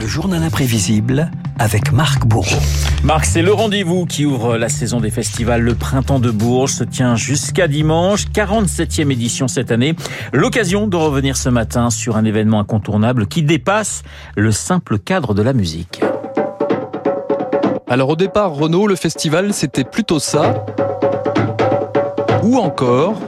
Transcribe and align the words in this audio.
Le 0.00 0.06
journal 0.06 0.42
imprévisible 0.42 1.30
avec 1.58 1.92
Marc 1.92 2.24
Bourreau. 2.24 2.56
Marc, 3.04 3.26
c'est 3.26 3.42
le 3.42 3.52
rendez-vous 3.52 4.06
qui 4.06 4.24
ouvre 4.24 4.56
la 4.56 4.70
saison 4.70 4.98
des 4.98 5.10
festivals. 5.10 5.60
Le 5.60 5.74
printemps 5.74 6.20
de 6.20 6.30
Bourges 6.30 6.72
se 6.72 6.84
tient 6.84 7.16
jusqu'à 7.16 7.68
dimanche, 7.68 8.24
47e 8.28 9.12
édition 9.12 9.46
cette 9.46 9.70
année. 9.70 9.94
L'occasion 10.32 10.86
de 10.86 10.96
revenir 10.96 11.36
ce 11.36 11.50
matin 11.50 11.90
sur 11.90 12.16
un 12.16 12.24
événement 12.24 12.60
incontournable 12.60 13.26
qui 13.26 13.42
dépasse 13.42 14.02
le 14.36 14.52
simple 14.52 14.98
cadre 14.98 15.34
de 15.34 15.42
la 15.42 15.52
musique. 15.52 16.00
Alors 17.86 18.08
au 18.08 18.16
départ, 18.16 18.54
Renault, 18.54 18.86
le 18.86 18.96
festival, 18.96 19.52
c'était 19.52 19.84
plutôt 19.84 20.18
ça. 20.18 20.64
Ou 22.42 22.56
encore... 22.56 23.20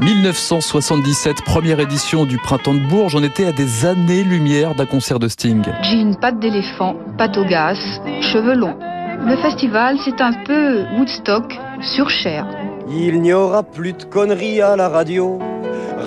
1977, 0.00 1.42
première 1.44 1.78
édition 1.78 2.24
du 2.24 2.36
Printemps 2.38 2.74
de 2.74 2.80
Bourges, 2.80 3.14
on 3.14 3.22
était 3.22 3.46
à 3.46 3.52
des 3.52 3.86
années-lumière 3.86 4.74
d'un 4.74 4.86
concert 4.86 5.18
de 5.18 5.28
Sting. 5.28 5.62
Jean, 5.82 6.14
patte 6.14 6.40
d'éléphant, 6.40 6.96
pâte 7.16 7.36
au 7.38 7.44
gaz, 7.44 7.78
cheveux 8.20 8.54
longs. 8.54 8.76
Le 9.24 9.36
festival, 9.36 9.96
c'est 10.04 10.20
un 10.20 10.32
peu 10.44 10.84
Woodstock 10.96 11.58
sur 11.80 12.10
chair. 12.10 12.46
Il 12.90 13.20
n'y 13.22 13.32
aura 13.32 13.62
plus 13.62 13.92
de 13.92 14.04
conneries 14.04 14.60
à 14.60 14.76
la 14.76 14.88
radio, 14.88 15.38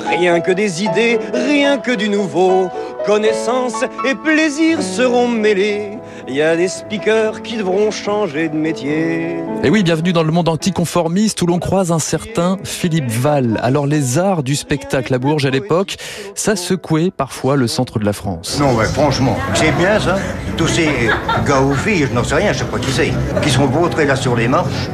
rien 0.09 0.41
que 0.41 0.51
des 0.51 0.83
idées, 0.83 1.17
rien 1.33 1.77
que 1.77 1.91
du 1.91 2.09
nouveau. 2.09 2.69
Connaissance 3.05 3.83
et 4.05 4.15
plaisir 4.15 4.81
seront 4.81 5.29
mêlés. 5.29 5.96
Il 6.29 6.35
y 6.35 6.41
a 6.41 6.57
des 6.57 6.67
speakers 6.67 7.41
qui 7.41 7.55
devront 7.55 7.89
changer 7.89 8.49
de 8.49 8.55
métier. 8.55 9.37
Et 9.63 9.69
oui, 9.69 9.81
bienvenue 9.81 10.11
dans 10.11 10.23
le 10.23 10.31
monde 10.33 10.49
anticonformiste 10.49 11.41
où 11.41 11.45
l'on 11.45 11.57
croise 11.57 11.93
un 11.93 11.99
certain 11.99 12.57
Philippe 12.65 13.09
Val. 13.09 13.57
Alors 13.63 13.87
les 13.87 14.17
arts 14.17 14.43
du 14.43 14.57
spectacle 14.57 15.13
à 15.13 15.19
Bourges 15.19 15.45
à 15.45 15.51
l'époque, 15.51 15.95
ça 16.35 16.57
secouait 16.57 17.11
parfois 17.11 17.55
le 17.55 17.67
centre 17.67 17.97
de 17.97 18.03
la 18.03 18.11
France. 18.11 18.59
Non, 18.59 18.73
mais 18.73 18.85
franchement, 18.85 19.37
c'est 19.53 19.71
bien 19.77 20.01
ça. 20.01 20.17
Tous 20.57 20.67
ces 20.67 20.87
gars 21.47 21.61
ou 21.61 21.73
filles, 21.75 22.07
je 22.09 22.13
n'en 22.13 22.23
sais 22.23 22.33
rien, 22.33 22.51
je 22.51 22.59
sais 22.59 22.65
pas 22.65 22.79
qui 22.79 22.89
c'est, 22.89 23.11
qui 23.43 23.49
sont 23.51 23.67
vautrés 23.67 24.05
là 24.05 24.15
sur 24.15 24.35
les 24.35 24.47
marches. 24.47 24.89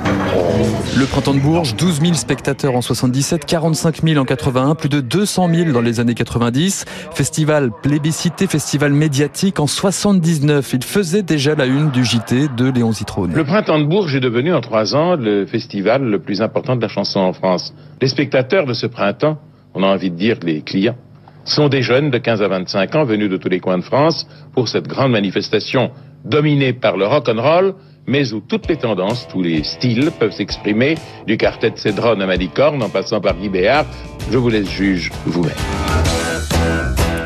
Le 0.97 1.05
printemps 1.05 1.33
de 1.33 1.39
Bourges, 1.39 1.75
12 1.77 2.01
000 2.01 2.13
spectateurs 2.15 2.75
en 2.75 2.81
77, 2.81 3.45
45 3.45 4.03
000 4.03 4.21
en 4.21 4.25
81, 4.25 4.75
plus 4.75 4.89
de 4.89 4.99
200 4.99 5.49
000 5.53 5.71
dans 5.71 5.79
les 5.79 6.01
années 6.01 6.15
90. 6.15 6.83
Festival 7.13 7.71
plébiscité, 7.81 8.45
festival 8.45 8.91
médiatique 8.91 9.61
en 9.61 9.67
79. 9.67 10.73
Il 10.73 10.83
faisait 10.83 11.23
déjà 11.23 11.55
la 11.55 11.65
une 11.65 11.91
du 11.91 12.03
JT 12.03 12.49
de 12.57 12.69
Léon 12.69 12.91
Zitrone. 12.91 13.33
Le 13.33 13.43
printemps 13.45 13.79
de 13.79 13.85
Bourges 13.85 14.15
est 14.15 14.19
devenu 14.19 14.53
en 14.53 14.59
trois 14.59 14.95
ans 14.95 15.15
le 15.15 15.45
festival 15.45 16.03
le 16.03 16.19
plus 16.19 16.41
important 16.41 16.75
de 16.75 16.81
la 16.81 16.89
chanson 16.89 17.21
en 17.21 17.31
France. 17.31 17.73
Les 18.01 18.09
spectateurs 18.09 18.65
de 18.65 18.73
ce 18.73 18.85
printemps, 18.85 19.37
on 19.73 19.81
a 19.81 19.87
envie 19.87 20.11
de 20.11 20.17
dire 20.17 20.37
les 20.43 20.61
clients, 20.61 20.97
sont 21.45 21.69
des 21.69 21.81
jeunes 21.81 22.09
de 22.09 22.17
15 22.17 22.41
à 22.41 22.47
25 22.47 22.95
ans 22.95 23.03
venus 23.05 23.29
de 23.29 23.37
tous 23.37 23.49
les 23.49 23.59
coins 23.59 23.77
de 23.77 23.83
France 23.83 24.27
pour 24.53 24.67
cette 24.67 24.87
grande 24.87 25.11
manifestation 25.11 25.91
dominée 26.25 26.73
par 26.73 26.97
le 26.97 27.05
rock 27.05 27.29
and 27.29 27.41
roll, 27.41 27.75
mais 28.07 28.33
où 28.33 28.39
toutes 28.41 28.67
les 28.67 28.77
tendances, 28.77 29.27
tous 29.27 29.41
les 29.41 29.63
styles 29.63 30.11
peuvent 30.19 30.31
s'exprimer, 30.31 30.95
du 31.27 31.37
quartet 31.37 31.71
de 31.71 31.77
Cédron 31.77 32.19
à 32.19 32.25
Malicorne 32.25 32.81
en 32.81 32.89
passant 32.89 33.21
par 33.21 33.35
Guy 33.35 33.49
Béard. 33.49 33.85
Je 34.31 34.37
vous 34.37 34.49
laisse 34.49 34.69
juge 34.69 35.11
vous-même. 35.25 35.53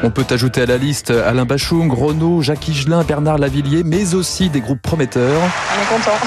On 0.03 0.11
peut 0.11 0.25
ajouter 0.29 0.61
à 0.61 0.65
la 0.67 0.77
liste 0.77 1.09
Alain 1.09 1.45
Bachung, 1.45 1.91
Renaud, 1.91 2.41
Jacques 2.41 2.67
Higelin, 2.67 3.03
Bernard 3.03 3.39
Lavillier, 3.39 3.83
mais 3.83 4.13
aussi 4.13 4.49
des 4.49 4.61
groupes 4.61 4.81
prometteurs. 4.81 5.41
On 5.41 5.95
est 5.95 5.97
content. 5.97 6.17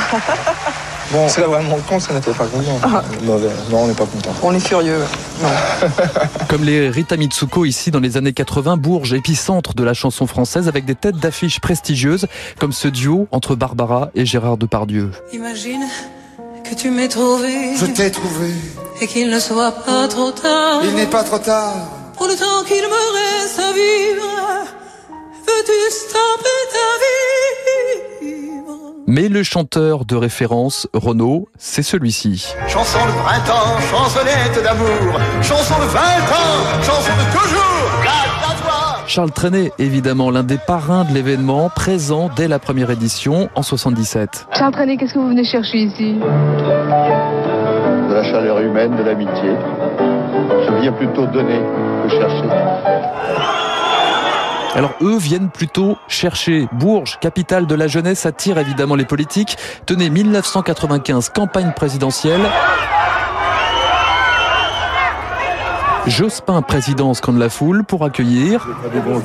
Bon, 1.13 1.29
c'est 1.29 1.41
vraiment 1.41 1.77
con, 1.89 1.99
ça 1.99 2.15
n'était 2.15 2.31
pas 2.31 2.47
content. 2.47 2.79
Ah. 2.85 3.03
Mauvais. 3.25 3.49
Non, 3.69 3.83
on 3.83 3.89
n'est 3.89 3.95
pas 3.95 4.07
content. 4.07 4.31
On 4.45 4.55
est 4.55 4.61
furieux. 4.61 5.01
Comme 6.49 6.65
les 6.65 6.89
Rita 6.91 7.17
Mitsuko 7.17 7.65
ici 7.65 7.91
dans 7.91 8.01
les 8.01 8.17
années 8.17 8.33
80, 8.33 8.77
Bourges, 8.77 9.13
épicentre 9.15 9.75
de 9.75 9.83
la 9.85 9.95
chanson 9.95 10.27
française 10.27 10.69
avec 10.69 10.85
des 10.85 10.95
têtes 10.95 11.17
d'affiches 11.17 11.61
prestigieuses 11.61 12.27
comme 12.59 12.73
ce 12.73 12.89
duo 12.89 13.29
entre 13.31 13.55
Barbara 13.55 14.11
et 14.15 14.25
Gérard 14.27 14.57
Depardieu. 14.57 15.11
Imagine 15.33 15.83
que 16.69 16.75
tu 16.75 16.91
m'aies 16.91 17.09
trouvé 17.09 17.77
Je 17.77 17.87
t'ai 17.87 18.11
trouvé. 18.11 18.51
et 19.01 19.07
qu'il 19.07 19.31
ne 19.31 19.39
soit 19.41 19.73
pas 19.73 20.09
trop 20.09 20.31
tard. 20.31 20.81
Il 20.85 20.95
n'est 20.95 21.07
pas 21.07 21.25
trop 21.25 21.39
tard. 21.39 21.75
Pour 22.17 22.27
le 22.27 22.35
temps 22.35 22.63
qu'il 22.67 22.77
me 22.77 23.43
reste 23.43 23.59
à 23.59 23.73
vivre, 23.73 24.27
Mais 29.13 29.29
le 29.29 29.43
chanteur 29.43 30.05
de 30.05 30.15
référence, 30.15 30.87
Renaud, 30.95 31.49
c'est 31.59 31.83
celui-ci. 31.83 32.55
Chanson 32.69 33.01
de 33.05 33.11
printemps, 33.11 33.77
chansonnette 33.91 34.63
d'amour, 34.63 35.19
chanson 35.43 35.75
de 35.81 35.87
20 35.87 35.99
ans, 35.99 36.81
chanson 36.81 37.11
de 37.19 37.25
toujours, 37.37 37.91
garde 38.05 38.45
à 38.45 38.55
toi. 38.63 38.99
Charles 39.09 39.33
Trenet, 39.33 39.73
évidemment, 39.81 40.31
l'un 40.31 40.45
des 40.45 40.59
parrains 40.59 41.03
de 41.03 41.13
l'événement, 41.13 41.71
présent 41.71 42.31
dès 42.37 42.47
la 42.47 42.61
première 42.61 42.93
édition 42.93 43.51
en 43.57 43.65
77. 43.65 44.47
Charles 44.57 44.73
Trenet, 44.73 44.97
qu'est-ce 44.97 45.15
que 45.15 45.19
vous 45.19 45.31
venez 45.31 45.45
chercher 45.45 45.79
ici? 45.79 46.15
De 46.15 48.15
la 48.15 48.23
chaleur 48.23 48.61
humaine, 48.61 48.95
de 48.97 49.03
l'amitié. 49.03 49.51
Je 49.99 50.73
viens 50.83 50.93
plutôt 50.93 51.27
donner 51.27 51.61
que 52.05 52.11
chercher. 52.11 52.47
Alors 54.75 54.95
eux 55.03 55.19
viennent 55.19 55.51
plutôt 55.51 55.99
chercher 56.07 56.69
Bourges, 56.73 57.19
capitale 57.21 57.67
de 57.67 57.75
la 57.75 57.89
jeunesse, 57.89 58.25
attire 58.25 58.57
évidemment 58.59 58.95
les 58.95 59.05
politiques. 59.05 59.57
Tenez, 59.85 60.11
1995, 60.11 61.31
campagne 61.31 61.73
présidentielle. 61.75 62.41
Jospin 66.07 66.63
président 66.63 67.13
scande 67.15 67.39
la 67.39 67.49
foule 67.49 67.85
pour 67.85 68.05
accueillir 68.05 68.67
Bonjour, 69.05 69.23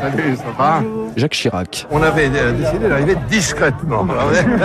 salut, 0.00 0.36
ça 0.36 0.44
va 0.56 0.82
Jacques 1.16 1.32
Chirac. 1.32 1.86
On 1.90 2.02
avait 2.02 2.28
euh, 2.34 2.52
décidé 2.52 2.88
d'arriver 2.88 3.16
discrètement. 3.28 4.06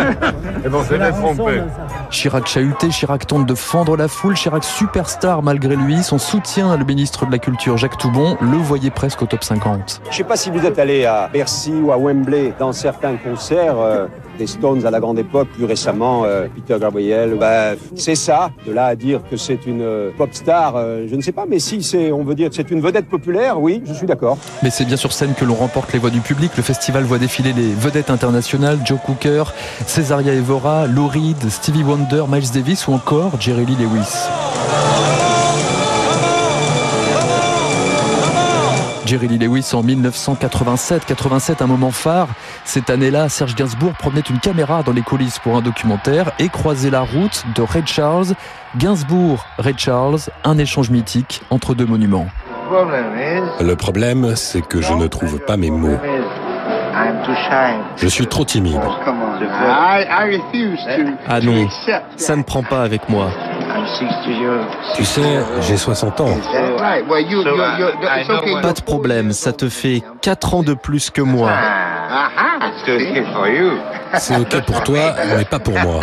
Et 0.66 0.70
bon, 0.70 0.82
c'est 0.88 0.98
bien 0.98 1.12
trompé. 1.12 1.62
Chirac 2.10 2.48
chahuté, 2.48 2.90
Chirac 2.90 3.28
tente 3.28 3.46
de 3.46 3.54
fendre 3.54 3.96
la 3.98 4.08
foule, 4.08 4.34
Chirac 4.34 4.64
superstar 4.64 5.44
malgré 5.44 5.76
lui, 5.76 6.02
son 6.02 6.18
soutien 6.18 6.76
le 6.76 6.86
ministre 6.86 7.26
de 7.26 7.32
la 7.32 7.38
Culture 7.38 7.78
Jacques 7.78 7.98
Toubon 7.98 8.38
le 8.42 8.58
voyait 8.58 8.90
presque 8.90 9.22
au 9.22 9.26
top 9.26 9.44
50. 9.44 10.02
Je 10.10 10.16
sais 10.16 10.24
pas 10.24 10.38
si 10.38 10.50
vous 10.50 10.66
êtes 10.66 10.80
allé 10.80 11.06
à 11.06 11.30
Bercy 11.32 11.74
ou 11.74 11.92
à 11.92 11.98
Wembley 11.98 12.54
dans 12.58 12.74
certains 12.74 13.16
concerts 13.18 13.78
euh, 13.78 14.08
des 14.40 14.48
Stones 14.48 14.86
à 14.86 14.90
la 14.90 15.00
grande 15.00 15.20
époque, 15.20 15.50
plus 15.50 15.66
récemment 15.66 16.24
euh, 16.26 16.48
Peter 16.56 16.78
Gabriel. 16.80 17.36
Bah, 17.40 17.74
c'est 17.96 18.16
ça. 18.16 18.50
De 18.66 18.72
là 18.72 18.86
à 18.86 18.96
dire 18.96 19.22
que 19.30 19.38
c'est 19.38 19.68
une 19.68 19.82
euh, 19.82 20.10
pop 20.18 20.30
star, 20.34 20.76
euh, 20.76 21.06
je 21.10 21.16
ne 21.16 21.22
sais 21.22 21.34
pas, 21.34 21.46
mais 21.48 21.60
si 21.60 21.80
on 22.12 22.24
veut 22.24 22.36
dire 22.36 22.50
que 22.50 22.56
c'est 22.56 22.72
une 22.72 22.82
vedette 22.82 23.08
populaire, 23.08 23.62
oui, 23.62 23.84
je 23.86 23.94
suis 23.94 24.08
d'accord. 24.08 24.38
Mais 24.64 24.70
c'est 24.70 24.86
bien 24.86 24.98
sur 24.98 25.12
scène 25.12 25.34
que 25.36 25.46
l'on 25.46 25.56
remporte 25.56 25.94
les 25.94 26.00
voix 26.00 26.10
du 26.10 26.22
public. 26.22 26.52
Le 26.58 26.64
festival 26.64 27.04
voit 27.04 27.20
défiler 27.20 27.54
les 27.54 27.74
vedettes 27.74 28.10
internationales, 28.10 28.80
Joe 28.86 29.00
Cooker, 29.06 29.44
Cesaria 29.86 30.34
Evora, 30.34 30.88
Lou 30.88 31.08
Reed, 31.08 31.50
Stevie 31.50 31.84
Wonder, 31.84 32.24
Miles 32.30 32.52
Davis 32.54 32.88
ou 32.88 32.94
encore 32.94 33.40
Jerry 33.40 33.66
Lee 33.66 33.76
Lewis. 33.76 35.29
Jerry 39.10 39.40
Lewis 39.40 39.72
en 39.74 39.82
1987. 39.82 41.04
87, 41.04 41.64
un 41.64 41.66
moment 41.66 41.90
phare. 41.90 42.28
Cette 42.64 42.92
année-là, 42.92 43.28
Serge 43.28 43.56
Gainsbourg 43.56 43.94
promenait 43.94 44.22
une 44.30 44.40
caméra 44.40 44.84
dans 44.84 44.92
les 44.92 45.02
coulisses 45.02 45.40
pour 45.40 45.58
un 45.58 45.64
documentaire 45.64 46.32
et 46.38 46.48
croisait 46.48 46.92
la 46.92 47.02
route 47.02 47.44
de 47.56 47.64
Ray 47.64 47.82
Charles. 47.88 48.36
Gainsbourg, 48.78 49.48
Ray 49.58 49.74
Charles, 49.76 50.20
un 50.44 50.60
échange 50.60 50.92
mythique 50.92 51.42
entre 51.50 51.74
deux 51.74 51.88
monuments. 51.88 52.28
Le 53.60 53.74
problème, 53.74 54.36
c'est 54.36 54.62
que 54.62 54.80
je 54.80 54.94
ne 54.94 55.08
trouve 55.08 55.40
pas 55.40 55.58
mes 55.58 55.72
mots. 55.72 55.98
Je 57.98 58.08
suis 58.08 58.28
trop 58.28 58.46
timide. 58.46 58.80
Ah 61.28 61.40
non, 61.42 61.68
ça 62.16 62.36
ne 62.36 62.44
prend 62.44 62.64
pas 62.64 62.82
avec 62.82 63.10
moi. 63.10 63.30
Tu 64.96 65.06
sais, 65.06 65.40
j'ai 65.62 65.78
60 65.78 66.22
ans. 66.22 66.38
Pas 68.62 68.74
de 68.74 68.82
problème, 68.82 69.32
ça 69.32 69.52
te 69.54 69.70
fait 69.70 70.04
4 70.22 70.54
ans 70.56 70.64
de 70.64 70.74
plus 70.74 71.10
que 71.10 71.22
moi. 71.22 71.52
C'est 74.16 74.38
ok 74.38 74.62
pour 74.66 74.84
toi, 74.84 75.16
mais 75.38 75.46
pas 75.46 75.60
pour 75.60 75.80
moi. 75.80 76.02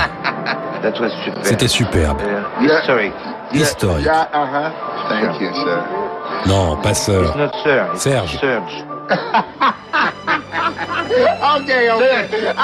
C'était 1.42 1.68
superbe. 1.68 2.18
Historique. 3.52 4.08
Non, 6.46 6.76
pas 6.76 6.94
sœur. 6.94 7.36
Serge. 7.94 8.38
Okay, 11.56 11.90
okay. 11.90 12.34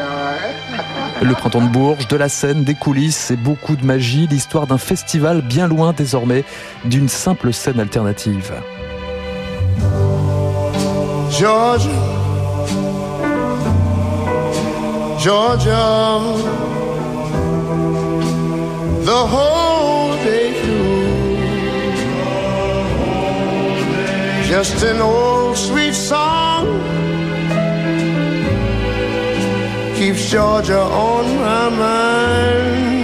right. 0.00 1.22
Le 1.22 1.34
printemps 1.34 1.60
de 1.60 1.68
Bourges, 1.68 2.08
de 2.08 2.16
la 2.16 2.28
scène, 2.28 2.64
des 2.64 2.74
coulisses 2.74 3.30
et 3.30 3.36
beaucoup 3.36 3.76
de 3.76 3.84
magie, 3.84 4.26
l'histoire 4.26 4.66
d'un 4.66 4.78
festival 4.78 5.42
bien 5.42 5.68
loin 5.68 5.92
désormais 5.92 6.44
d'une 6.84 7.08
simple 7.08 7.52
scène 7.52 7.80
alternative. 7.80 8.52
Georgia, 11.30 11.90
Georgia, 15.18 16.20
the 19.04 19.10
whole 19.10 19.63
just 24.44 24.82
an 24.84 25.00
old 25.00 25.56
sweet 25.56 25.94
song 25.94 26.66
keeps 29.96 30.30
Georgia 30.30 30.82
on 30.82 31.24
my 31.36 31.70
mind. 31.70 32.94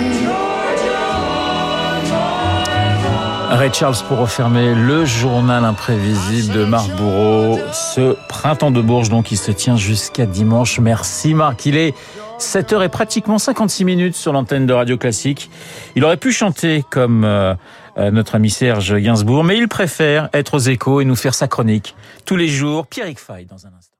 Ray 3.60 3.70
Charles 3.74 4.02
pour 4.08 4.18
refermer 4.18 4.74
le 4.74 5.04
journal 5.04 5.64
imprévisible 5.66 6.54
de 6.54 6.64
Marc 6.64 6.88
Bourreau. 6.96 7.58
Ce 7.72 8.16
printemps 8.26 8.70
de 8.70 8.80
Bourges, 8.80 9.10
donc, 9.10 9.32
il 9.32 9.36
se 9.36 9.50
tient 9.50 9.76
jusqu'à 9.76 10.24
dimanche. 10.24 10.78
Merci 10.78 11.34
Marc. 11.34 11.66
Il 11.66 11.76
est 11.76 11.94
7h 12.38 12.82
et 12.82 12.88
pratiquement 12.88 13.38
56 13.38 13.84
minutes 13.84 14.16
sur 14.16 14.32
l'antenne 14.32 14.64
de 14.64 14.72
Radio 14.72 14.96
Classique. 14.96 15.50
Il 15.94 16.04
aurait 16.04 16.16
pu 16.16 16.32
chanter 16.32 16.84
comme 16.88 17.24
euh, 17.24 17.54
notre 17.96 18.34
ami 18.34 18.50
Serge 18.50 18.96
Gainsbourg, 18.96 19.44
mais 19.44 19.58
il 19.58 19.68
préfère 19.68 20.28
être 20.32 20.54
aux 20.54 20.58
échos 20.58 21.00
et 21.00 21.04
nous 21.04 21.16
faire 21.16 21.34
sa 21.34 21.48
chronique 21.48 21.94
tous 22.24 22.36
les 22.36 22.48
jours. 22.48 22.86
Pierrick 22.86 23.18
Fay 23.18 23.44
dans 23.44 23.66
un 23.66 23.72
instant. 23.78 23.99